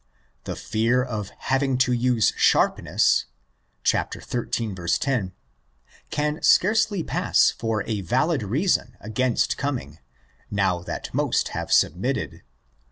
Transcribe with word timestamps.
The 0.45 0.55
fear 0.55 1.03
of 1.03 1.29
having 1.37 1.77
to 1.77 1.93
use 1.93 2.33
sharpness 2.35 3.25
(xiii. 3.85 4.71
10) 4.71 5.33
can 6.09 6.41
scarcely 6.41 7.03
pass 7.03 7.51
for 7.51 7.83
a 7.83 8.01
valid 8.01 8.41
reason 8.41 8.97
against 8.99 9.57
coming, 9.59 9.99
now 10.49 10.79
that 10.81 11.13
most 11.13 11.49
have 11.49 11.71
submitted. 11.71 12.41